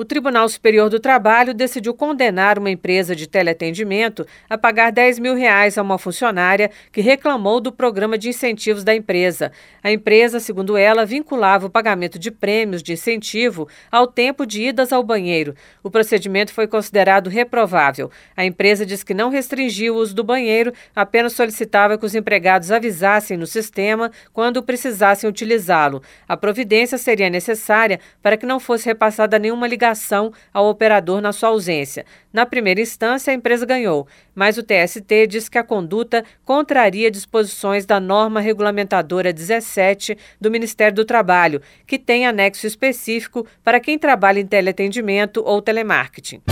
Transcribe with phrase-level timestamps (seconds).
[0.00, 5.34] O Tribunal Superior do Trabalho decidiu condenar uma empresa de teleatendimento a pagar 10 mil
[5.34, 9.50] reais a uma funcionária que reclamou do programa de incentivos da empresa.
[9.82, 14.92] A empresa, segundo ela, vinculava o pagamento de prêmios de incentivo ao tempo de idas
[14.92, 15.56] ao banheiro.
[15.82, 18.08] O procedimento foi considerado reprovável.
[18.36, 22.70] A empresa diz que não restringiu o uso do banheiro, apenas solicitava que os empregados
[22.70, 26.00] avisassem no sistema quando precisassem utilizá-lo.
[26.28, 31.32] A providência seria necessária para que não fosse repassada nenhuma ligação ligação ao operador na
[31.32, 32.04] sua ausência.
[32.32, 37.86] Na primeira instância, a empresa ganhou, mas o TST diz que a conduta contraria disposições
[37.86, 44.40] da norma regulamentadora 17 do Ministério do Trabalho, que tem anexo específico para quem trabalha
[44.40, 46.42] em teleatendimento ou telemarketing.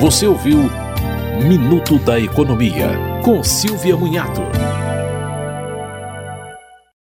[0.00, 0.70] Você ouviu
[1.46, 2.88] Minuto da Economia,
[3.22, 4.40] com Silvia Munhato.